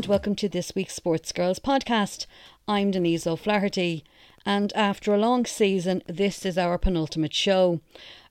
[0.00, 2.24] And welcome to this week's Sports Girls podcast.
[2.66, 4.02] I'm Denise O'Flaherty,
[4.46, 7.80] and after a long season, this is our penultimate show.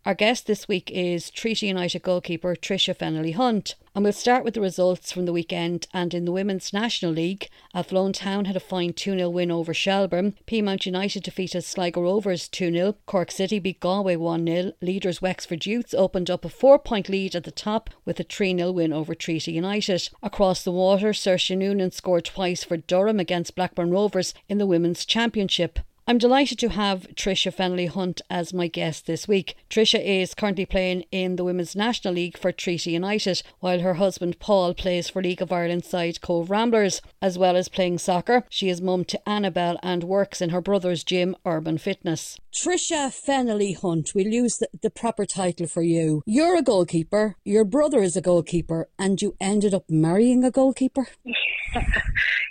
[0.10, 3.76] Our guest this week is Treaty United goalkeeper Tricia Fennelly Hunt.
[3.94, 5.86] And we'll start with the results from the weekend.
[5.94, 9.72] And in the Women's National League, Athlone Town had a fine 2 0 win over
[9.72, 10.34] Shelbourne.
[10.48, 12.96] Peamount United defeated Sligo Rovers 2 0.
[13.06, 14.72] Cork City beat Galway 1 0.
[14.82, 18.58] Leaders Wexford Youths opened up a four point lead at the top with a 3
[18.58, 20.10] 0 win over Treaty United.
[20.24, 25.06] Across the water, Saoirse Noonan scored twice for Durham against Blackburn Rovers in the Women's
[25.06, 25.78] Championship.
[26.10, 29.56] I'm delighted to have Tricia Fennelly Hunt as my guest this week.
[29.70, 34.40] Tricia is currently playing in the Women's National League for Treaty United, while her husband
[34.40, 37.04] Paul plays for League of Ireland side Cobh Ramblers.
[37.22, 41.04] As well as playing soccer, she is mum to Annabelle and works in her brother's
[41.04, 42.40] gym, Urban Fitness.
[42.62, 46.24] Tricia Fennelly Hunt, we'll use the, the proper title for you.
[46.26, 51.08] You're a goalkeeper, your brother is a goalkeeper, and you ended up marrying a goalkeeper?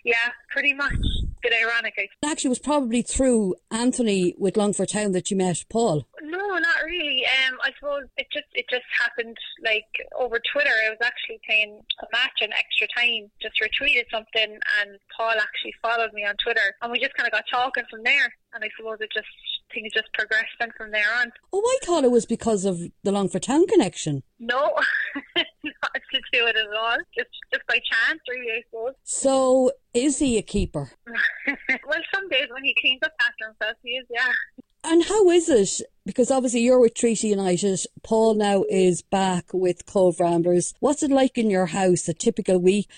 [0.04, 0.94] yeah, pretty much.
[1.42, 1.94] Bit ironic.
[2.24, 6.08] Actually, it was probably through Anthony with Longford Town that you met Paul.
[6.22, 7.26] No, not really.
[7.26, 9.86] Um, I suppose it just it just happened like
[10.18, 10.72] over Twitter.
[10.86, 15.74] I was actually playing a match in extra time, just retweeted something, and Paul actually
[15.80, 18.34] followed me on Twitter, and we just kind of got talking from there.
[18.54, 19.28] And I suppose it just
[19.72, 21.32] things just progressed then from there on.
[21.52, 24.22] Oh, I thought it was because of the Longford Town connection.
[24.38, 24.74] No,
[25.36, 26.96] not to do it at all.
[27.16, 28.94] Just just by chance, really, I suppose.
[29.04, 30.90] So, is he a keeper?
[31.06, 34.06] well, some days when he cleans up after himself, he is.
[34.10, 34.32] Yeah.
[34.90, 35.82] And how is it?
[36.06, 37.78] Because obviously you're with Treaty United.
[38.02, 40.72] Paul now is back with Cobh Ramblers.
[40.80, 42.08] What's it like in your house?
[42.08, 42.88] A typical week,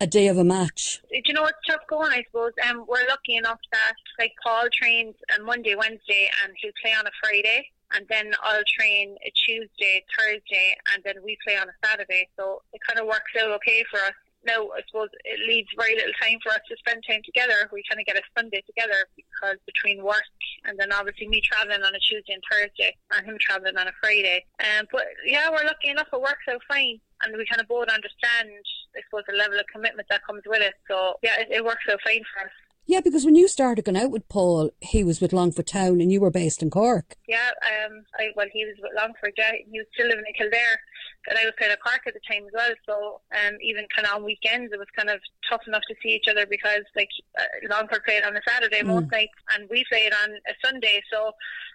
[0.00, 1.02] a day of a match.
[1.10, 2.12] Do you know it's tough going?
[2.12, 2.52] I suppose.
[2.70, 7.04] Um, we're lucky enough that like Paul trains on Monday, Wednesday, and he'll play on
[7.04, 7.66] a Friday.
[7.94, 12.28] And then I'll train a Tuesday, Thursday, and then we play on a Saturday.
[12.38, 14.14] So it kind of works out okay for us
[14.44, 17.68] now I suppose it leaves very little time for us to spend time together.
[17.72, 20.24] We kind of get a Sunday together because between work
[20.64, 23.92] and then obviously me travelling on a Tuesday and Thursday and him travelling on a
[24.00, 24.44] Friday.
[24.60, 27.00] Um, but yeah, we're lucky enough it works out fine.
[27.22, 28.48] And we kind of both understand,
[28.96, 30.74] I suppose, the level of commitment that comes with it.
[30.88, 32.52] So yeah, it, it works out fine for us.
[32.90, 36.10] Yeah, because when you started going out with Paul, he was with Longford Town and
[36.10, 37.14] you were based in Cork.
[37.28, 39.52] Yeah, um, I, well, he was with Longford, yeah.
[39.70, 40.80] He was still living in Kildare
[41.28, 42.74] and I was playing at Cork at the time as well.
[42.86, 46.18] So um, even kind of on weekends, it was kind of tough enough to see
[46.18, 48.90] each other because like uh, Longford played on a Saturday mm.
[48.90, 51.00] most nights, and we played on a Sunday.
[51.12, 51.30] So,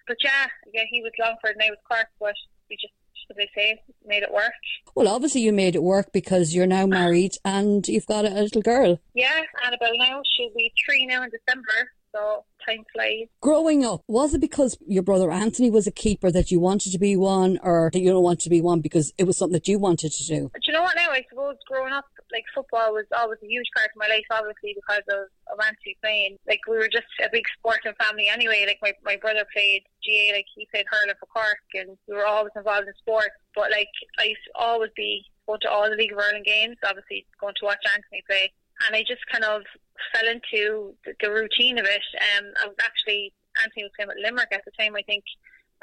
[0.06, 2.36] but yeah, yeah, he was Longford and I was Cork, but
[2.68, 2.92] we just
[3.30, 4.52] as they say, made it work.
[4.94, 8.42] Well, obviously you made it work because you're now married and you've got a, a
[8.42, 9.00] little girl.
[9.14, 10.22] Yeah, Annabelle now.
[10.36, 13.28] She'll be three now in December so time flies.
[13.40, 16.98] Growing up, was it because your brother Anthony was a keeper that you wanted to
[16.98, 19.68] be one, or that you don't want to be one because it was something that
[19.68, 20.50] you wanted to do?
[20.54, 21.10] Do you know what now?
[21.10, 24.74] I suppose growing up, like football was always a huge part of my life, obviously
[24.74, 26.38] because of, of Anthony playing.
[26.46, 28.64] Like we were just a big sporting family anyway.
[28.66, 32.26] Like my, my brother played GAA, like he played hurling for Cork, and we were
[32.26, 33.30] always involved in sport.
[33.54, 36.76] But like I used to always be going to all the League of Ireland games,
[36.86, 38.52] obviously going to watch Anthony play
[38.84, 39.62] and I just kind of
[40.12, 42.04] fell into the, the routine of it.
[42.36, 45.24] Um, I was actually Anthony was playing with Limerick at the time, I think,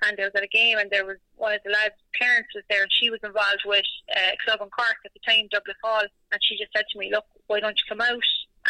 [0.05, 2.63] and I was at a game, and there was one of the lads' parents was
[2.69, 6.05] there, and she was involved with uh, Club and Cork at the time, Douglas Hall,
[6.05, 8.29] and she just said to me, "Look, why don't you come out?"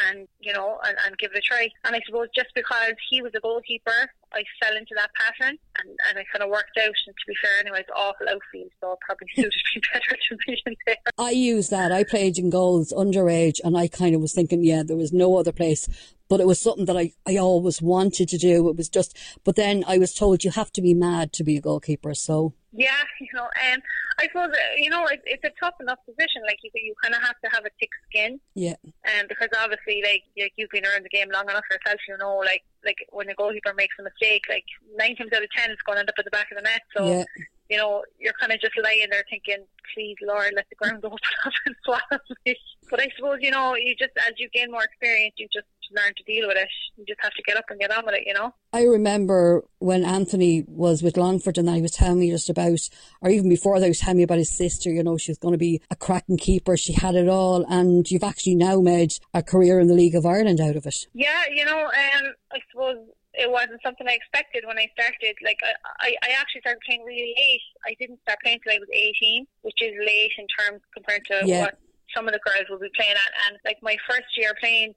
[0.10, 3.22] And you know and, and give it a try and I suppose just because he
[3.22, 6.94] was a goalkeeper I fell into that pattern and, and it kind of worked out.
[7.08, 10.38] And to be fair, anyway, it's awful outfield, so it probably suited me better to
[10.48, 10.96] be in there.
[11.18, 11.92] I use that.
[11.92, 15.38] I played in goals underage, and I kind of was thinking, yeah, there was no
[15.38, 15.88] other place.
[16.34, 18.68] But it was something that I, I always wanted to do.
[18.68, 21.58] It was just, but then I was told you have to be mad to be
[21.58, 22.16] a goalkeeper.
[22.16, 23.82] So yeah, you know, and um,
[24.18, 26.42] I suppose uh, you know it's, it's a tough enough position.
[26.48, 28.40] Like you, you kind of have to have a thick skin.
[28.56, 28.74] Yeah.
[29.06, 32.18] And um, because obviously, like, like you've been around the game long enough yourself, you
[32.18, 34.66] know, like like when a goalkeeper makes a mistake, like
[34.98, 36.64] nine times out of ten, it's going to end up at the back of the
[36.64, 36.82] net.
[36.98, 37.08] So.
[37.08, 37.26] Yeah.
[37.70, 39.66] You know, you're kind of just lying there thinking,
[39.96, 42.56] please, Lord, let the ground open up and swallow me.
[42.92, 46.14] But I suppose, you know, you just, as you gain more experience, you just learn
[46.16, 46.70] to deal with it.
[46.98, 48.54] You just have to get up and get on with it, you know?
[48.72, 52.80] I remember when Anthony was with Longford and I was telling me just about,
[53.22, 55.38] or even before that, he was telling me about his sister, you know, she was
[55.38, 56.78] going to be a cracking keeper.
[56.78, 57.66] She had it all.
[57.68, 61.08] And you've actually now made a career in the League of Ireland out of it.
[61.14, 62.98] Yeah, you know, um, I suppose
[63.36, 65.36] it wasn't something I expected when I started.
[65.44, 67.62] Like I, I, I actually started playing really late.
[67.86, 71.42] I didn't start playing until I was eighteen, which is late in terms compared to
[71.44, 71.62] yeah.
[71.62, 71.80] what
[72.16, 73.32] some of the girls will be playing at.
[73.50, 74.94] And like my first year playing,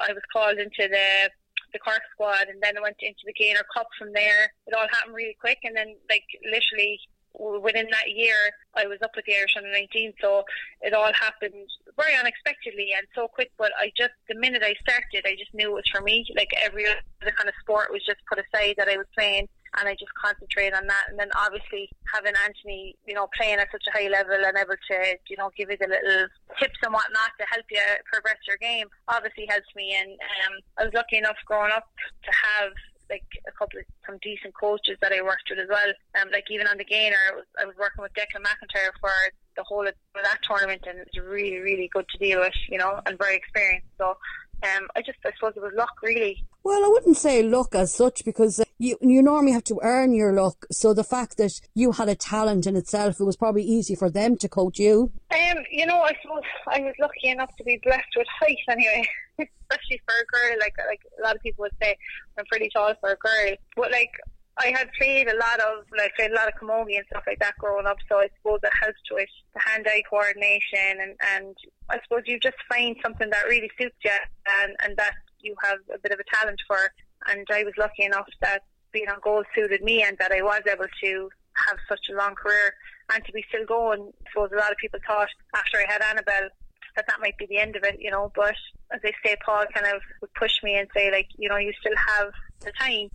[0.00, 1.30] I was called into the
[1.72, 4.52] the Cork squad, and then I went into the Gaynor Cup from there.
[4.66, 6.98] It all happened really quick, and then like literally
[7.38, 8.34] within that year,
[8.74, 10.42] I was up with the Irish under 19, so
[10.80, 13.50] it all happened very unexpectedly and so quick.
[13.58, 16.26] But I just, the minute I started, I just knew it was for me.
[16.36, 19.88] Like every other kind of sport was just put aside that I was playing and
[19.88, 21.10] I just concentrate on that.
[21.10, 24.78] And then obviously having Anthony, you know, playing at such a high level and able
[24.78, 24.96] to,
[25.28, 26.28] you know, give you the little
[26.58, 29.96] tips and whatnot to help you progress your game obviously helps me.
[29.98, 31.86] And um, I was lucky enough growing up
[32.24, 32.72] to have
[33.10, 35.92] like a couple of some decent coaches that I worked with as well.
[36.20, 39.10] Um, like even on the Gaynor, I was, I was working with Declan McIntyre for
[39.56, 42.78] the whole of that tournament, and it was really, really good to deal with, you
[42.78, 43.88] know, and very experienced.
[43.98, 44.16] So
[44.62, 46.44] um, I just, I suppose it was luck, really.
[46.62, 50.32] Well, I wouldn't say luck as such because you you normally have to earn your
[50.32, 50.66] luck.
[50.70, 54.08] So the fact that you had a talent in itself, it was probably easy for
[54.08, 55.10] them to coach you.
[55.32, 59.06] Um, you know, I suppose I was lucky enough to be blessed with height anyway,
[59.38, 60.58] especially for a girl.
[60.60, 61.96] Like like a lot of people would say,
[62.38, 64.12] I'm pretty tall for a girl, but like
[64.60, 67.58] I had played a lot of like a lot of camogie and stuff like that
[67.58, 71.56] growing up, so I suppose it helps with the hand-eye coordination and and
[71.90, 74.18] I suppose you just find something that really suits you
[74.62, 76.78] and and that you have a bit of a talent for.
[77.26, 78.62] And I was lucky enough that
[78.92, 81.30] being on goal suited me and that I was able to
[81.66, 82.74] have such a long career
[83.12, 84.12] and to be still going.
[84.26, 86.48] I suppose a lot of people thought after I had Annabelle
[86.96, 88.32] that that might be the end of it, you know.
[88.34, 88.56] But
[88.92, 91.72] as I say, Paul kind of would push me and say, like, you know, you
[91.80, 93.08] still have the time,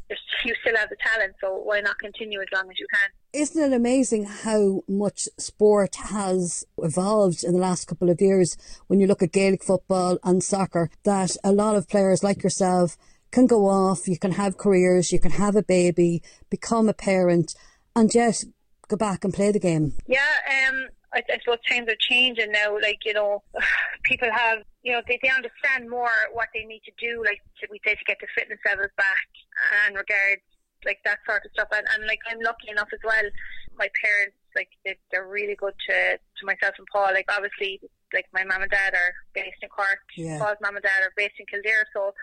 [0.46, 3.10] you still have the talent, so why not continue as long as you can?
[3.34, 8.56] Isn't it amazing how much sport has evolved in the last couple of years
[8.88, 10.90] when you look at Gaelic football and soccer?
[11.04, 12.96] That a lot of players like yourself
[13.34, 17.56] can go off, you can have careers, you can have a baby, become a parent,
[17.96, 18.46] and just
[18.88, 19.94] go back and play the game.
[20.08, 22.76] Yeah, um, I, I suppose times are changing now.
[22.80, 23.44] Like you know,
[24.04, 27.24] people have you know they, they understand more what they need to do.
[27.26, 29.28] Like to, we say to get the fitness levels back
[29.86, 30.42] and regards
[30.86, 31.70] like that sort of stuff.
[31.72, 33.26] And, and like I'm lucky enough as well.
[33.78, 37.14] My parents like they, they're really good to to myself and Paul.
[37.14, 37.82] Like obviously,
[38.14, 40.06] like my mum and dad are based in Cork.
[40.16, 40.38] Yeah.
[40.38, 41.86] Paul's mum and dad are based in Kildare.
[41.94, 42.14] So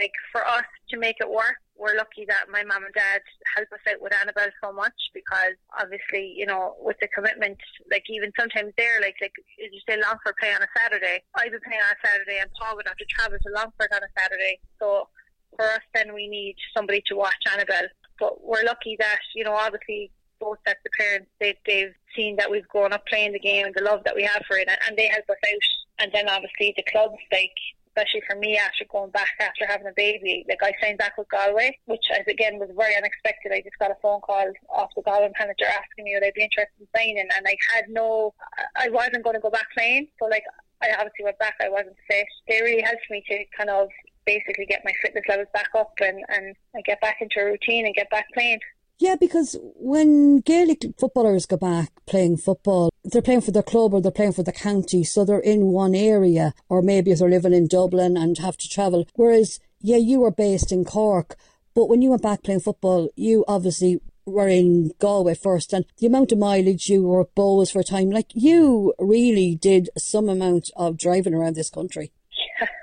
[0.00, 3.20] like for us to make it work, we're lucky that my mum and dad
[3.56, 7.56] help us out with Annabelle so much because obviously, you know, with the commitment,
[7.90, 11.58] like even sometimes they're like, like you say Longford play on a Saturday, I'd be
[11.64, 14.60] playing on a Saturday and Paul would have to travel to Longford on a Saturday.
[14.78, 15.08] So
[15.56, 17.88] for us then we need somebody to watch Annabelle.
[18.18, 22.50] But we're lucky that, you know, obviously both sets of parents, they, they've seen that
[22.50, 24.78] we've grown up playing the game and the love that we have for it, and,
[24.88, 26.04] and they help us out.
[26.04, 27.52] And then obviously the clubs, like
[27.90, 30.44] especially for me after going back after having a baby.
[30.48, 33.52] Like I signed back with Galway, which as again was very unexpected.
[33.52, 36.44] I just got a phone call off the Galway manager asking me would I be
[36.44, 38.34] interested in signing, and I had no,
[38.76, 40.08] I wasn't going to go back playing.
[40.18, 40.44] So like
[40.82, 41.54] I obviously went back.
[41.60, 42.26] I wasn't fit.
[42.48, 43.88] They really helped me to kind of
[44.26, 47.86] basically get my fitness levels back up and and I get back into a routine
[47.86, 48.60] and get back playing.
[49.00, 54.02] Yeah, because when Gaelic footballers go back playing football, they're playing for their club or
[54.02, 57.54] they're playing for the county, so they're in one area, or maybe if they're living
[57.54, 59.08] in Dublin and have to travel.
[59.14, 61.36] Whereas, yeah, you were based in Cork,
[61.74, 66.06] but when you went back playing football, you obviously were in Galway first, and the
[66.06, 70.70] amount of mileage you were Bohs for a time, like you really did some amount
[70.76, 72.12] of driving around this country.
[72.60, 72.68] Yeah,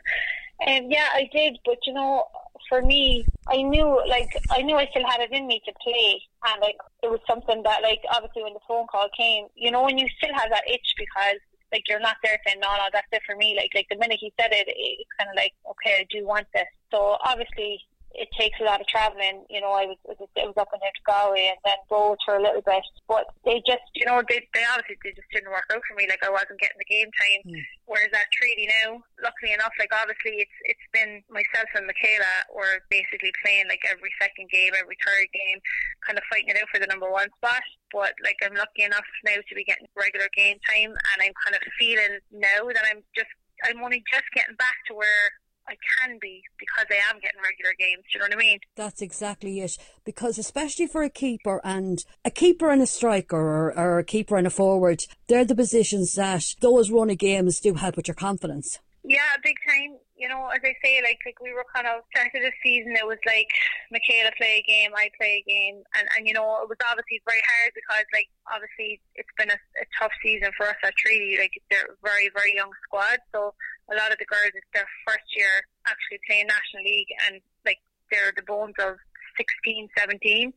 [0.65, 2.25] Um, yeah, I did, but you know,
[2.69, 6.21] for me, I knew like I knew I still had it in me to play,
[6.47, 9.83] and like it was something that like obviously when the phone call came, you know,
[9.83, 11.39] when you still have that itch because
[11.71, 13.55] like you're not there saying no, no, that's it for me.
[13.55, 16.47] Like like the minute he said it, it's kind of like okay, I do want
[16.53, 16.67] this.
[16.91, 17.79] So obviously
[18.13, 19.45] it takes a lot of travelling.
[19.49, 22.35] You know, I was it was up and down to Galway and then Bohs for
[22.35, 22.83] a little bit.
[23.07, 26.07] But they just, you know, they they obviously they just didn't work out for me.
[26.09, 27.41] Like I wasn't getting the game time.
[27.45, 27.61] Mm.
[27.85, 32.81] Whereas at Treaty now, luckily enough, like obviously it's it's been myself and Michaela were
[32.89, 35.59] basically playing like every second game, every third game,
[36.01, 37.63] kind of fighting it out for the number one spot.
[37.91, 41.55] But like I'm lucky enough now to be getting regular game time, and I'm kind
[41.55, 43.31] of feeling now that I'm just
[43.65, 45.33] I'm only just getting back to where
[45.67, 48.03] I can be because I am getting regular games.
[48.11, 48.59] Do you know what I mean?
[48.75, 49.77] That's exactly it.
[50.05, 54.37] Because especially for a keeper and a keeper and a striker or, or a keeper
[54.37, 58.15] and a forward, they're the positions that those run of games do help with your
[58.15, 58.79] confidence.
[59.07, 59.95] Yeah, big time.
[60.17, 62.91] You know, as I say, like like we were kind of started this season.
[62.91, 63.47] It was like
[63.87, 67.23] Michaela play a game, I play a game, and and you know it was obviously
[67.23, 71.37] very hard because like obviously it's been a, a tough season for us at Treaty.
[71.39, 73.55] Like they're a very very young squad, so
[73.91, 77.79] a lot of the girls it's their first year actually playing national league and like
[78.11, 78.97] they're the bones of
[79.37, 80.53] 16 17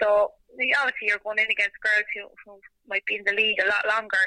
[0.00, 0.32] so
[0.80, 3.86] obviously you're going in against girls who, who might be in the league a lot
[3.88, 4.24] longer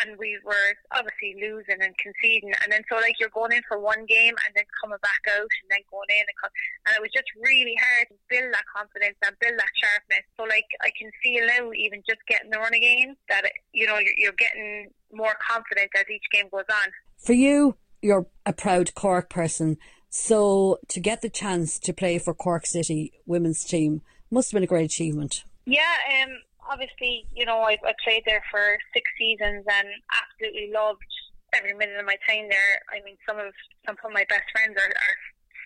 [0.00, 3.78] and we were obviously losing and conceding, and then so like you're going in for
[3.78, 6.50] one game and then coming back out and then going in and, come,
[6.86, 10.24] and it was just really hard to build that confidence and build that sharpness.
[10.36, 13.86] So like I can feel now, even just getting the run again, that it, you
[13.86, 16.88] know you're, you're getting more confident as each game goes on.
[17.18, 19.78] For you, you're a proud Cork person.
[20.10, 24.64] So to get the chance to play for Cork City women's team must have been
[24.64, 25.44] a great achievement.
[25.64, 26.30] Yeah, um,
[26.70, 31.00] obviously, you know, I, I played there for six seasons and absolutely loved
[31.54, 32.72] every minute of my time there.
[32.90, 33.54] I mean, some of
[33.86, 35.16] some of my best friends are, are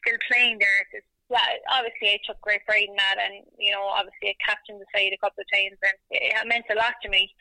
[0.05, 0.79] still playing there.
[0.93, 4.79] It's, yeah, obviously I took great pride in that, and you know, obviously I captained
[4.79, 7.33] the side a couple of times, and it, it meant a lot to me.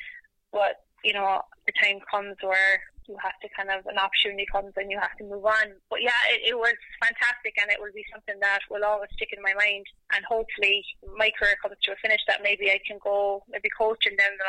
[0.51, 4.73] But you know, the time comes where you have to kind of an opportunity comes
[4.75, 5.77] and you have to move on.
[5.93, 9.29] But yeah, it, it was fantastic and it will be something that will always stick
[9.29, 9.85] in my mind.
[10.17, 10.81] And hopefully
[11.13, 14.45] my career comes to a finish that maybe I can go maybe coaching down the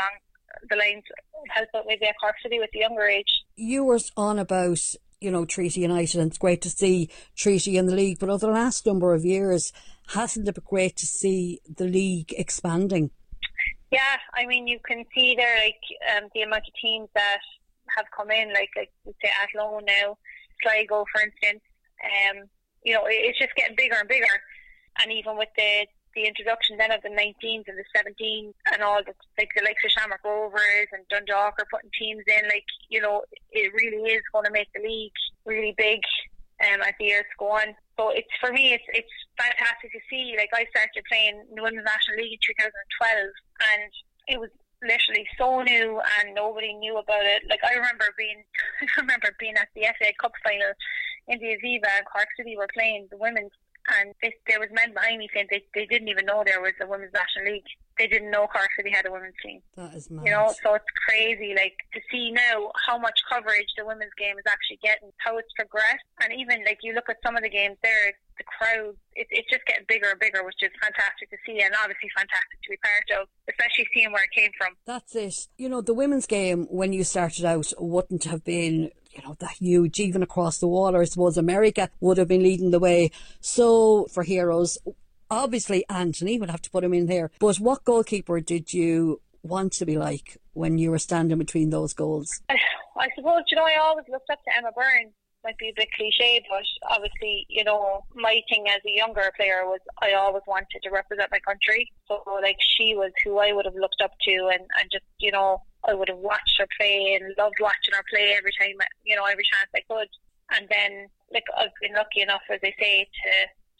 [0.71, 1.05] the lines
[1.51, 3.45] help out maybe at Cork City with the younger age.
[3.57, 4.81] You were on about
[5.21, 8.19] you know Treaty United, and it's great to see Treaty in the league.
[8.19, 9.73] But over the last number of years,
[10.09, 13.11] hasn't it been great to see the league expanding?
[13.91, 15.83] Yeah, I mean you can see there like
[16.17, 17.39] um, the amount of teams that
[17.97, 20.19] have come in, like like we say Athlone now,
[20.63, 21.63] Sligo for instance.
[22.03, 22.49] Um,
[22.83, 24.37] you know, it's just getting bigger and bigger.
[25.03, 29.05] And even with the the introduction then of the 19s and the 17s and all
[29.05, 33.01] the like the likes of Shamrock Rovers and Dundalk are putting teams in, like you
[33.01, 35.13] know, it really is going to make the league
[35.45, 36.01] really big
[36.65, 37.75] um, as the years go on.
[37.97, 40.35] So it's for me, it's it's fantastic to see.
[40.37, 43.31] Like I started playing in the Women's National League in 2012,
[43.73, 43.91] and
[44.29, 44.51] it was
[44.85, 47.43] literally so new and nobody knew about it.
[47.49, 48.45] Like I remember being,
[48.83, 50.73] I remember being at the FA Cup final
[51.29, 53.53] in the Aviva and Cork City were playing the women's
[54.01, 56.75] and they, there was men behind me saying they, they didn't even know there was
[56.81, 57.71] a women's national league.
[57.99, 59.61] They didn't know Cork City had a women's team.
[59.77, 60.27] That is mad.
[60.27, 64.37] You know, so it's crazy, like to see now how much coverage the women's game
[64.39, 67.49] is actually getting, how it's progressed, and even like you look at some of the
[67.49, 71.37] games there, the crowd, it, it's just getting bigger and bigger, which is fantastic to
[71.47, 74.75] see, and obviously fantastic to be part of, especially seeing where it came from.
[74.85, 75.49] That's it.
[75.57, 79.53] You know, the women's game when you started out wouldn't have been you know, that
[79.53, 81.01] huge, even across the water.
[81.01, 83.11] I suppose America would have been leading the way.
[83.41, 84.79] So for heroes,
[85.31, 87.31] obviously Anthony would have to put him in there.
[87.39, 91.93] But what goalkeeper did you want to be like when you were standing between those
[91.93, 92.41] goals?
[92.99, 95.13] I suppose, you know, I always looked up to Emma Byrne.
[95.45, 99.63] Might be a bit cliche, but obviously, you know, my thing as a younger player
[99.65, 101.89] was I always wanted to represent my country.
[102.09, 105.31] So, like, she was who I would have looked up to, and, and just, you
[105.31, 109.15] know, I would have watched her play and loved watching her play every time, you
[109.15, 110.09] know, every chance I could.
[110.51, 113.31] And then, like, I've been lucky enough, as I say, to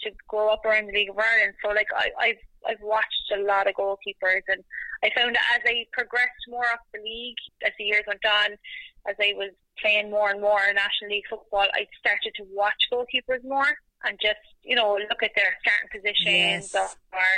[0.03, 1.55] to grow up around the League of Ireland.
[1.63, 4.63] So, like, I, I've I've watched a lot of goalkeepers, and
[5.03, 8.53] I found as I progressed more up the league, as the years went on,
[9.09, 13.45] as I was playing more and more National League football, I started to watch goalkeepers
[13.45, 13.71] more
[14.05, 16.97] and just, you know, look at their starting positions yes.
[17.13, 17.29] or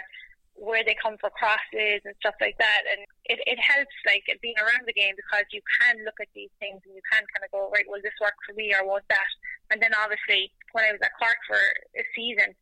[0.55, 2.83] where they come for crosses and stuff like that.
[2.91, 6.51] And it, it helps, like, being around the game because you can look at these
[6.59, 9.07] things and you can kind of go, right, will this work for me or won't
[9.09, 9.31] that?
[9.71, 12.55] And then obviously, when I was at Cork for a season,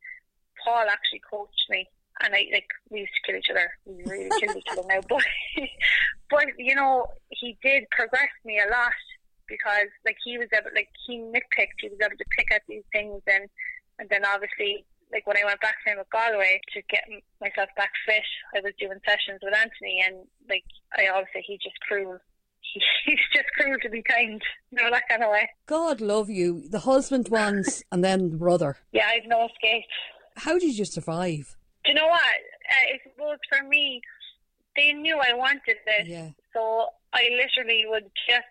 [0.63, 1.89] Paul actually coached me.
[2.23, 3.71] And I like we used to kill each other.
[3.85, 5.23] We really killed each other now, but
[6.31, 8.97] but you know he did progress me a lot
[9.47, 11.77] because like he was able like he nitpicked.
[11.79, 13.51] He was able to pick at these things and
[13.99, 17.05] and then obviously like when I went back to him at Galway to get
[17.41, 21.79] myself back fit, I was doing sessions with Anthony, and like I say, he's just
[21.87, 22.19] cruel.
[23.05, 25.49] He's just cruel to be kind, you know that kind of way.
[25.67, 28.77] God love you, the husband once, and then the brother.
[28.93, 29.85] Yeah, I've no escape.
[30.37, 31.57] How did you survive?
[31.85, 32.21] Do you know what?
[32.21, 34.01] Uh, I suppose for me,
[34.77, 36.31] they knew I wanted this, yeah.
[36.53, 38.45] so I literally would just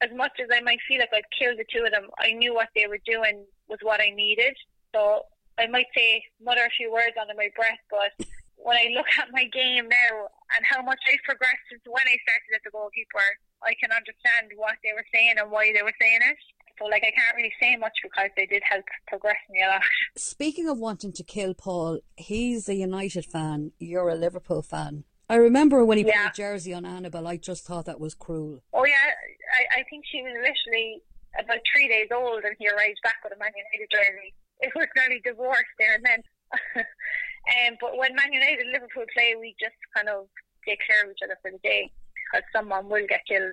[0.00, 2.54] as much as I might feel like I'd kill the two of them, I knew
[2.54, 4.56] what they were doing was what I needed.
[4.94, 8.16] So I might say mutter a few words under my breath, but
[8.56, 10.14] when I look at my game now
[10.56, 13.28] and how much I've progressed since when I started as a goalkeeper,
[13.62, 16.36] I can understand what they were saying and why they were saying it.
[16.78, 19.82] So, like, I can't really say much because they did help progress me a lot.
[20.16, 23.72] Speaking of wanting to kill Paul, he's a United fan.
[23.78, 25.04] You're a Liverpool fan.
[25.28, 26.28] I remember when he yeah.
[26.28, 28.62] put a jersey on Annabelle, I just thought that was cruel.
[28.72, 29.12] Oh, yeah.
[29.52, 31.02] I, I think she was literally
[31.38, 34.88] about three days old and he arrived back with a Man United jersey it was
[34.96, 36.20] nearly divorced there and then.
[36.76, 40.28] um, but when Man United and Liverpool play, we just kind of
[40.66, 41.90] take care of each other for the day
[42.30, 43.52] because someone will get killed.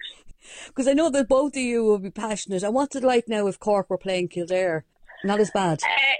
[0.67, 2.63] Because I know that both of you will be passionate.
[2.63, 4.85] And what's it like now if Cork were playing Kildare?
[5.23, 5.81] Not as bad.
[5.83, 6.17] Uh,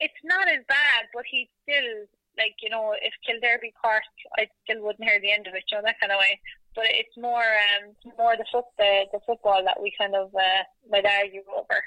[0.00, 2.06] it's not as bad, but he still
[2.36, 4.02] like you know if Kildare be Cork,
[4.36, 5.64] I still wouldn't hear the end of it.
[5.70, 6.40] You know that kind of way.
[6.74, 10.62] but it's more um more the foot the, the football that we kind of uh,
[10.90, 11.82] might argue over.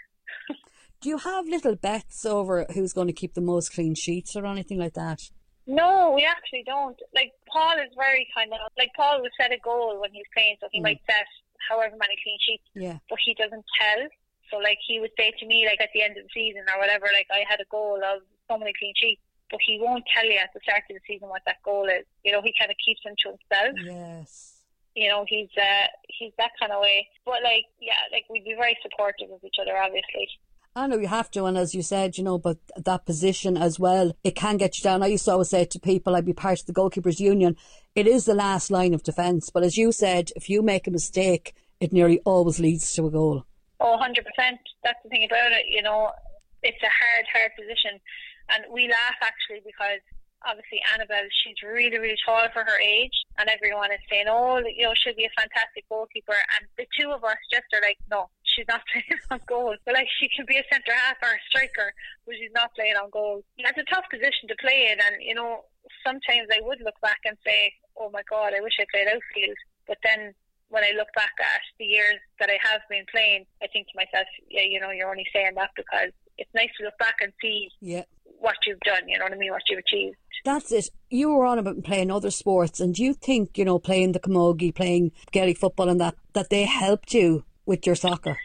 [1.01, 4.45] Do you have little bets over who's going to keep the most clean sheets or
[4.47, 5.29] anything like that?
[5.67, 6.97] No, we actually don't.
[7.13, 10.55] Like Paul is very kind of like Paul would set a goal when he's playing,
[10.61, 10.83] so he mm.
[10.83, 11.27] might set
[11.69, 12.63] however many clean sheets.
[12.73, 12.97] Yeah.
[13.09, 14.07] But he doesn't tell.
[14.49, 16.79] So like he would say to me like at the end of the season or
[16.79, 19.21] whatever, like I had a goal of so many clean sheets,
[19.51, 22.07] but he won't tell you at the start of the season what that goal is.
[22.23, 23.75] You know, he kind of keeps them to himself.
[23.83, 24.63] Yes.
[24.95, 27.11] You know, he's uh he's that kind of way.
[27.25, 30.31] But like, yeah, like we'd be very supportive of each other, obviously.
[30.77, 33.79] I know you have to, and as you said, you know, but that position as
[33.79, 35.01] well, it can get you down.
[35.01, 37.55] I used to always say to people, I'd be part of the goalkeepers union.
[37.95, 40.91] It is the last line of defence, but as you said, if you make a
[40.91, 43.43] mistake, it nearly always leads to a goal.
[43.79, 44.21] Oh, 100%.
[44.83, 45.65] That's the thing about it.
[45.67, 46.11] You know,
[46.61, 47.99] it's a hard, hard position.
[48.49, 50.01] And we laugh actually because
[50.45, 53.13] obviously Annabelle, she's really, really tall for her age.
[53.37, 56.37] And everyone is saying, oh, you know, she'll be a fantastic goalkeeper.
[56.57, 59.75] And the two of us just are like, no, she's not playing on goal.
[59.85, 61.93] But like, she can be a centre half or a striker,
[62.25, 63.45] but she's not playing on goal.
[63.61, 64.97] That's a tough position to play in.
[64.97, 65.69] And, you know,
[66.01, 69.57] sometimes I would look back and say, oh my God, I wish I played outfield.
[69.85, 70.33] But then
[70.69, 73.95] when I look back at the years that I have been playing, I think to
[73.95, 77.31] myself, yeah, you know, you're only saying that because it's nice to look back and
[77.41, 78.03] see yeah.
[78.39, 80.17] what you've done, you know what I mean, what you've achieved.
[80.43, 80.89] That's it.
[81.09, 84.19] You were on about playing other sports, and do you think, you know, playing the
[84.19, 88.39] camogie, playing Gaelic football and that, that they helped you with your soccer?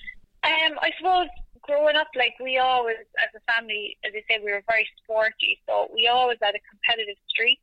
[0.45, 1.29] Um, I suppose
[1.63, 5.63] growing up, like we always, as a family, as I said, we were very sporty,
[5.67, 7.63] so we always had a competitive streak.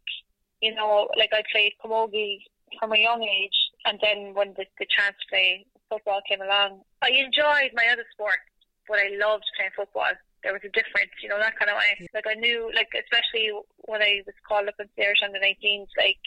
[0.62, 2.40] You know, like I played camogie
[2.80, 6.82] from a young age, and then when the, the chance to play football came along,
[7.02, 8.48] I enjoyed my other sports,
[8.88, 10.12] but I loved playing football.
[10.44, 12.08] There was a difference, you know, that kind of way.
[12.14, 13.52] Like I knew, like especially
[13.92, 16.24] when I was called up in the Irish under 19s, like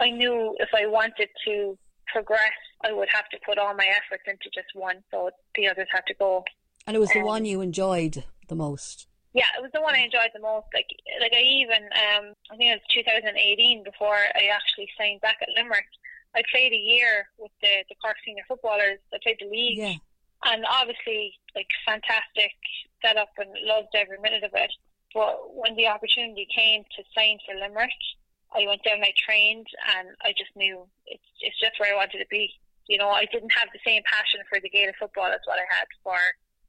[0.00, 1.78] I knew if I wanted to
[2.10, 5.88] progress, I would have to put all my efforts into just one, so the others
[5.90, 6.44] had to go.
[6.86, 9.06] And it was um, the one you enjoyed the most.
[9.34, 10.66] Yeah, it was the one I enjoyed the most.
[10.74, 10.88] Like,
[11.20, 15.48] like I even, um, I think it was 2018 before I actually signed back at
[15.56, 15.88] Limerick.
[16.34, 18.98] I played a year with the, the Cork senior footballers.
[19.12, 19.78] I played the league.
[19.78, 19.94] Yeah.
[20.44, 22.52] And obviously, like, fantastic
[23.00, 24.72] setup and loved every minute of it.
[25.14, 27.92] But when the opportunity came to sign for Limerick,
[28.54, 32.18] I went down, I trained, and I just knew it's, it's just where I wanted
[32.18, 32.52] to be.
[32.88, 35.74] You know, I didn't have the same passion for the of football as what I
[35.74, 36.18] had for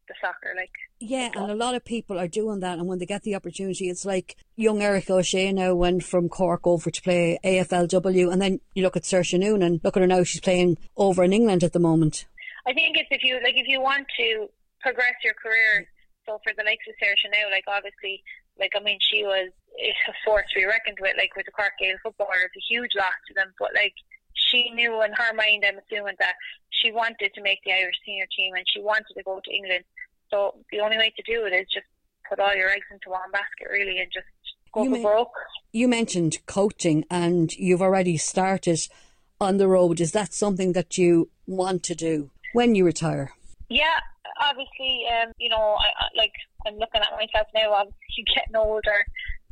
[0.08, 0.54] the soccer.
[0.56, 3.36] Like yeah, and a lot of people are doing that, and when they get the
[3.36, 8.42] opportunity, it's like young Eric O'Shea now went from Cork over to play AFLW, and
[8.42, 9.82] then you look at Saoirse Noonan.
[9.84, 12.26] Look at her now; she's playing over in England at the moment.
[12.66, 14.48] I think it's if you like if you want to
[14.82, 15.88] progress your career.
[16.26, 18.24] So for the likes of Saoirse now, like obviously,
[18.60, 21.16] like I mean, she was a force to be reckoned with.
[21.18, 23.52] Like with the Cork Gael footballer, it's a huge loss to them.
[23.60, 23.96] But like
[24.36, 26.36] she knew in her mind, I'm assuming that
[26.70, 29.84] she wanted to make the Irish senior team and she wanted to go to England.
[30.30, 31.86] So the only way to do it is just
[32.28, 34.26] put all your eggs into one basket, really, and just
[34.74, 35.34] go you for broke.
[35.72, 38.80] You mentioned coaching, and you've already started
[39.40, 40.02] on the road.
[40.02, 43.32] Is that something that you want to do when you retire?
[43.70, 44.00] Yeah,
[44.42, 46.34] obviously, um, you know, I, I, like
[46.66, 47.74] I'm looking at myself now.
[47.74, 49.06] Obviously, getting older,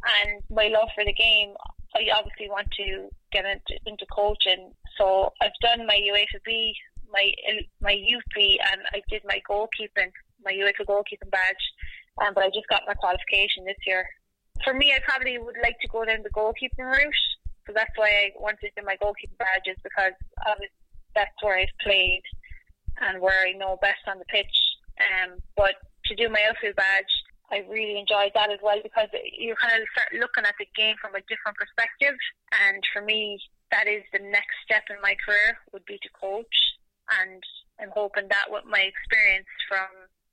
[0.04, 1.54] and my love for the game.
[1.94, 4.72] I obviously want to get into, into coaching.
[4.98, 6.76] So I've done my UEFA B
[7.12, 7.32] my
[7.82, 10.12] my UP and I did my goalkeeping,
[10.44, 11.66] my UEFA goalkeeping badge,
[12.24, 14.08] um, but I just got my qualification this year.
[14.64, 17.24] For me, I probably would like to go down the goalkeeping route,
[17.68, 20.14] so that's why I wanted to do my goalkeeping badges because
[20.48, 20.76] obviously
[21.16, 22.24] that's where I've played
[23.02, 24.56] and where I know best on the pitch.
[25.00, 27.14] Um, but to do my outfield badge,
[27.52, 30.96] I really enjoyed that as well because you kind of start looking at the game
[31.02, 32.16] from a different perspective.
[32.64, 33.40] And for me,
[33.72, 36.56] that is the next step in my career would be to coach
[37.20, 37.44] and
[37.80, 39.88] I'm hoping that with my experience from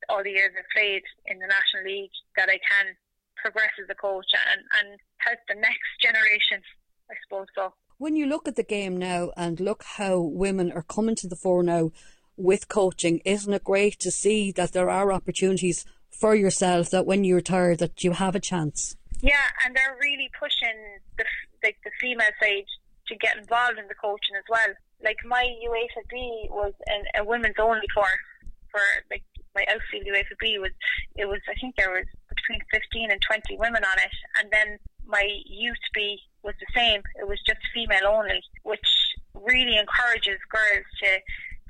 [0.09, 2.95] all the years I've played in the National League that I can
[3.37, 6.63] progress as a coach and, and help the next generation,
[7.11, 7.75] I suppose so.
[7.99, 11.37] When you look at the game now and look how women are coming to the
[11.37, 11.91] fore now
[12.37, 17.25] with coaching, isn't it great to see that there are opportunities for yourself that when
[17.25, 18.97] you retire that you have a chance?
[19.21, 20.77] Yeah, and they're really pushing
[21.17, 21.25] the
[21.63, 22.67] like the female side
[23.09, 27.25] to get involved in the coaching as well like my UEFA B was an, a
[27.25, 28.27] women's only course
[28.71, 29.23] for like
[29.55, 30.73] my outfield UEFA B was
[31.17, 34.79] it was I think there was between fifteen and twenty women on it, and then
[35.07, 37.01] my youth B was the same.
[37.17, 38.87] It was just female only, which
[39.35, 41.19] really encourages girls to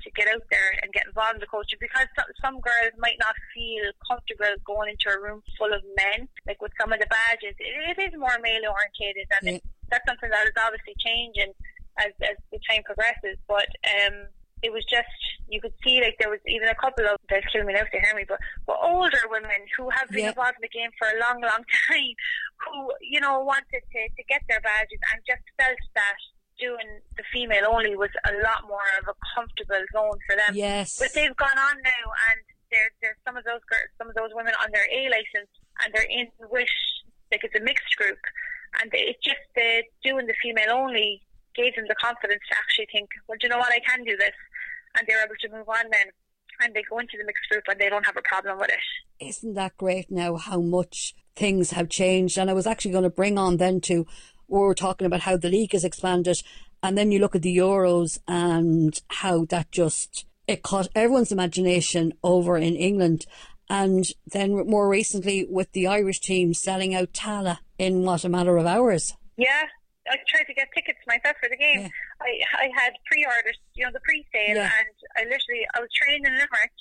[0.03, 2.07] to get out there and get involved in the coaching because
[2.41, 6.27] some, girls might not feel comfortable going into a room full of men.
[6.47, 9.53] Like with some of the badges, it, it is more male orientated, and yeah.
[9.59, 11.53] it, that's something that is obviously changing
[11.97, 13.39] as as the time progresses.
[13.47, 14.27] But um,
[14.61, 15.07] it was just
[15.47, 17.91] you could see like there was even a couple of they'll kill me now if
[17.91, 20.35] they hear me, but but older women who have been Yeah.
[20.35, 22.15] involved in the game for a long, long time,
[22.67, 26.19] who you know wanted to to get their badges and just felt that
[26.59, 30.53] doing the female only was a lot more of a comfortable zone for them.
[30.53, 30.99] Yes.
[30.99, 32.39] But they've gone on now, and
[32.71, 35.51] there there's some of those girls, some of those women on their A license,
[35.83, 36.69] and they're in with
[37.31, 38.19] like it's a mixed group,
[38.81, 41.21] and they, it's just the doing the female only
[41.55, 44.15] gave them the confidence to actually think, well, do you know what, I can do
[44.17, 44.37] this,
[44.97, 46.07] and they're able to move on then,
[46.61, 49.25] and they go into the mixed group and they don't have a problem with it.
[49.25, 52.37] Isn't that great now how much things have changed?
[52.37, 54.05] And I was actually going to bring on then to,
[54.49, 56.37] were talking about how the league has expanded.
[56.81, 62.13] And then you look at the Euros and how that just, it caught everyone's imagination
[62.23, 63.25] over in England.
[63.69, 68.57] And then more recently with the Irish team selling out Tallaght in what, a matter
[68.57, 69.13] of hours?
[69.37, 69.63] Yeah,
[70.09, 71.81] I tried to get tickets myself for the game.
[71.81, 71.89] Yeah.
[72.21, 74.71] I I had pre-orders, you know, the pre-sale, Yeah.
[74.79, 76.71] and I literally I was training in Limerick,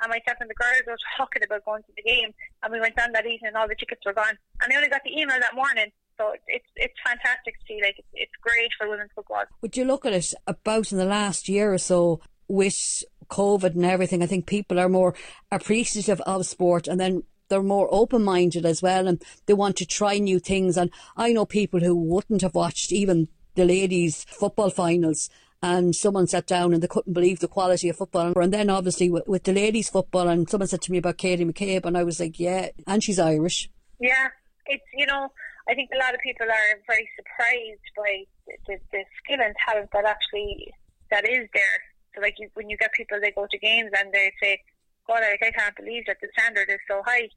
[0.00, 2.96] and myself and the girls were talking about going to the game, and we went
[2.96, 5.38] down that evening, and all the tickets were gone, and I only got the email
[5.38, 5.92] that morning.
[6.18, 7.80] So it's it's fantastic to see.
[7.80, 9.44] Like it's, it's great for women's football.
[9.62, 13.84] Would you look at it about in the last year or so with COVID and
[13.84, 14.22] everything?
[14.22, 15.14] I think people are more
[15.50, 19.86] appreciative of sport and then they're more open minded as well and they want to
[19.86, 20.76] try new things.
[20.76, 25.30] And I know people who wouldn't have watched even the ladies' football finals.
[25.60, 28.32] And someone sat down and they couldn't believe the quality of football.
[28.38, 31.44] And then obviously with, with the ladies' football, and someone said to me about Katie
[31.44, 33.68] McCabe, and I was like, yeah, and she's Irish.
[33.98, 34.28] Yeah,
[34.66, 35.32] it's you know
[35.68, 38.24] I think a lot of people are very surprised by
[38.66, 40.72] the, the, skill and talent that actually
[41.12, 41.78] that is there.
[42.14, 44.64] So like you, when you get people, they go to games and they say,
[45.06, 47.28] "God, like, I can't believe that the standard is so high."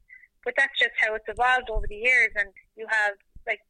[0.44, 3.14] But that's just how it's evolved over the years, and you have
[3.46, 3.60] like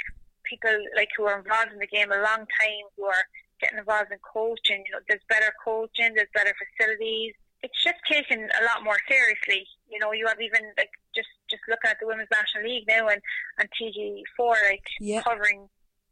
[0.47, 3.27] people like who are involved in the game a long time who are
[3.61, 4.87] getting involved in coaching.
[4.87, 7.35] You know, there's better coaching, there's better facilities.
[7.63, 9.67] It's just taken a lot more seriously.
[9.89, 13.09] You know, you have even like just just looking at the women's national league now
[13.09, 13.21] and
[13.59, 15.23] and TG4 like Yeah.
[15.23, 15.69] covering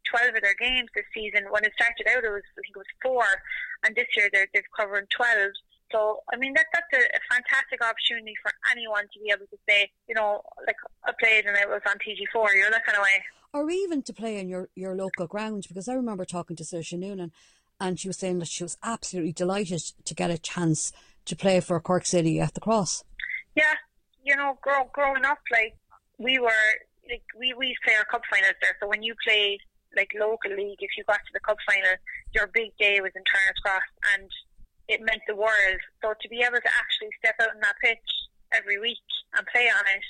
[0.09, 1.45] twelve of their games this season.
[1.49, 3.25] When it started out, it was I think it was four,
[3.83, 5.51] and this year they're they've covered twelve.
[5.91, 9.57] So I mean that that's a, a fantastic opportunity for anyone to be able to
[9.67, 12.97] say, you know, like I played and it was on TG4, you know that kind
[12.97, 13.23] of way.
[13.53, 16.97] or even to play in your, your local ground because I remember talking to Saoirse
[16.97, 17.33] Noonan
[17.81, 20.93] and she was saying that she was absolutely delighted to get a chance
[21.25, 23.03] to play for Cork City at the Cross.
[23.55, 23.75] Yeah,
[24.23, 25.75] you know, grow, growing up, like
[26.17, 26.67] we were,
[27.09, 28.77] like we we play our cup finals there.
[28.79, 29.59] So when you play
[29.95, 31.95] like local league, if you got to the cup final,
[32.33, 34.29] your big day was in Turner's Cross, and
[34.87, 35.79] it meant the world.
[36.01, 38.09] So to be able to actually step out on that pitch
[38.53, 39.03] every week
[39.35, 40.03] and play on it,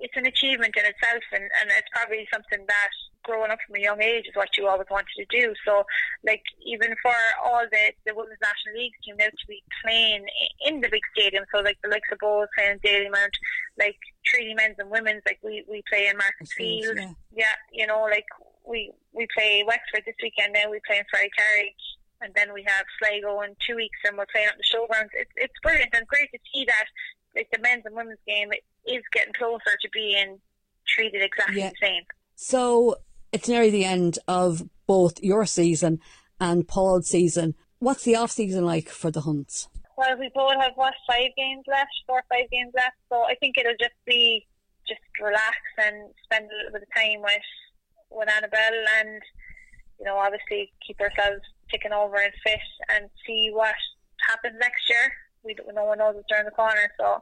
[0.00, 2.92] it's an achievement in itself, and and it's probably something that
[3.24, 5.52] growing up from a young age is what you always wanted to do.
[5.66, 5.84] So,
[6.24, 10.26] like even for all the the women's national league team now to be playing
[10.64, 13.36] in the big stadium, so like the likes of Bohs playing Dalymount,
[13.78, 16.96] like Treaty men's and women's, like we we play in Fields, Field.
[16.96, 17.12] yeah.
[17.34, 18.28] Yeah, you know, like
[18.64, 20.52] we we play Wexford this weekend.
[20.52, 21.76] Now we play in Ferrycarrig,
[22.20, 25.12] and then we have Sligo in two weeks, and we're playing at the showgrounds.
[25.14, 26.86] It's it's brilliant and great to see that
[27.36, 28.50] like the men's and women's game
[28.86, 30.40] is getting closer to being
[30.86, 31.70] treated exactly Yeah.
[31.70, 32.02] the same.
[32.34, 32.96] So
[33.32, 36.00] it's nearly the end of both your season
[36.40, 37.54] and Paul's season.
[37.78, 39.68] What's the off season like for the Hunts?
[39.96, 42.96] Well, we both have what five games left, four or five games left.
[43.08, 44.46] So I think it'll just be
[44.86, 47.48] just relax and spend a little bit of time with
[48.10, 49.20] with Annabelle, and
[49.98, 53.74] you know, obviously keep ourselves ticking over and fit, and see what
[54.28, 55.12] happens next year.
[55.42, 57.20] We don't, no one knows what's around the corner, so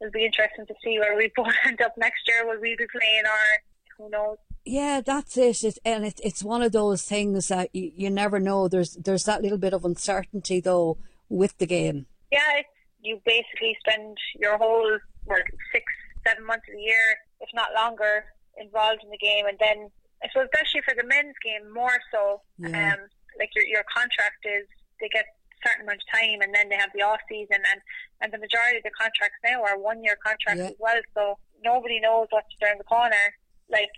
[0.00, 2.46] it'll be interesting to see where we both end up next year.
[2.46, 3.62] Will we be playing, or
[3.98, 4.38] who knows?
[4.64, 5.64] Yeah, that's it.
[5.64, 8.68] it and it, it's one of those things that you, you never know.
[8.68, 12.06] There's there's that little bit of uncertainty though with the game.
[12.30, 12.68] yeah, it's,
[13.02, 15.84] you basically spend your whole what, six,
[16.26, 18.24] seven months of the year, if not longer,
[18.58, 19.90] involved in the game, and then
[20.28, 22.42] suppose especially for the men's game more so.
[22.58, 22.94] Yeah.
[22.94, 23.08] Um,
[23.38, 24.66] like your your contract is
[25.00, 25.24] they get
[25.64, 27.80] certain amount of time, and then they have the off season, and
[28.20, 30.70] and the majority of the contracts now are one year contracts Yeah.
[30.72, 31.00] as well.
[31.14, 31.22] So
[31.64, 33.34] nobody knows what's around the corner.
[33.68, 33.92] Like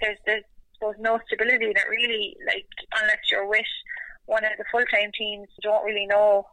[0.00, 2.36] there's there's suppose no stability in it really.
[2.46, 2.68] Like
[3.00, 3.66] unless you're with
[4.26, 6.46] one of the full time teams, you don't really know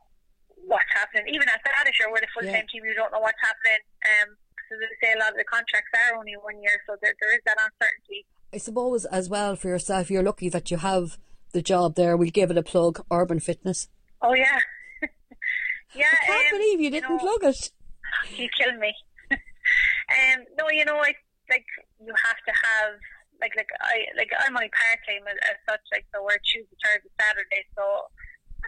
[0.66, 1.28] what's happening.
[1.34, 2.72] Even at that, if you're with a full time Yeah.
[2.72, 3.82] team, you don't know what's happening.
[4.08, 4.38] Um,
[4.70, 7.36] so they say a lot of the contracts are only one year, so there, there
[7.36, 8.26] is that uncertainty.
[8.54, 11.18] I suppose as well for yourself, you're lucky that you have
[11.52, 12.16] the job there.
[12.16, 13.89] We'll give it a plug, Urban Fitness.
[14.24, 14.60] Oh yeah,
[15.96, 16.08] yeah.
[16.24, 17.72] I can't um, believe you didn't know, plug it.
[18.36, 18.96] You kill me.
[19.32, 21.14] um, no, you know, I
[21.50, 21.66] like
[22.00, 22.96] you have to have
[23.42, 25.84] like like I like I'm only part time as, as such.
[25.92, 27.64] Like so, we're Tuesday, Thursday, Saturday.
[27.76, 28.08] So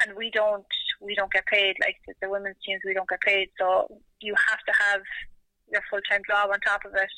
[0.04, 0.66] and we don't
[1.02, 2.82] we don't get paid like the, the women's teams.
[2.86, 3.50] We don't get paid.
[3.58, 3.88] So
[4.20, 5.02] you have to have
[5.72, 7.14] your full time job on top of it.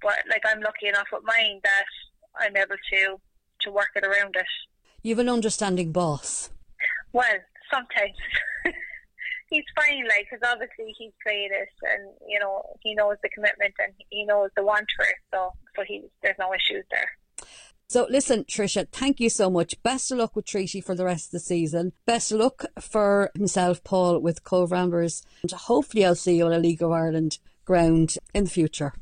[0.00, 1.90] But like I'm lucky enough with mine that
[2.40, 3.20] I'm able to
[3.60, 4.46] to work it around it.
[5.02, 6.50] You've an understanding boss.
[7.12, 7.38] Well,
[7.72, 8.16] sometimes.
[9.50, 13.74] he's fine, like, because obviously he's played it, and you know he knows the commitment
[13.78, 15.20] and he knows the want for it.
[15.32, 17.08] So, so he there's no issues there.
[17.88, 19.80] So listen, Tricia, thank you so much.
[19.82, 21.92] Best of luck with Treaty for the rest of the season.
[22.06, 25.22] Best of luck for himself, Paul, with Cobh Ramblers.
[25.42, 28.94] And hopefully I'll see you on a League of Ireland ground in the future.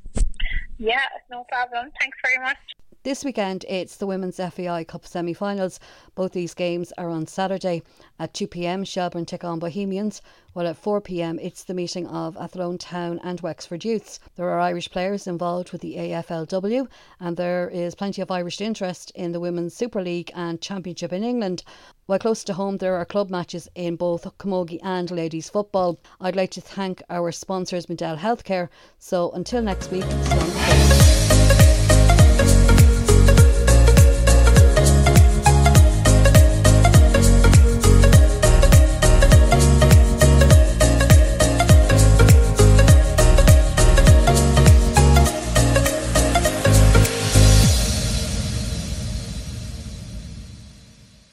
[0.78, 1.92] Yeah, no problem.
[2.00, 2.56] Thanks very much.
[3.02, 5.80] This weekend, it's the Women's FAI Cup semi finals.
[6.14, 7.82] Both these games are on Saturday.
[8.18, 10.20] At 2 pm, Shelbourne take on Bohemians,
[10.52, 14.20] while at 4 pm, it's the meeting of Athlone Town and Wexford Youths.
[14.36, 19.12] There are Irish players involved with the AFLW, and there is plenty of Irish interest
[19.14, 21.62] in the Women's Super League and Championship in England.
[22.04, 25.98] While close to home, there are club matches in both camogie and ladies football.
[26.20, 28.68] I'd like to thank our sponsors, Medell Healthcare.
[28.98, 30.04] So until next week,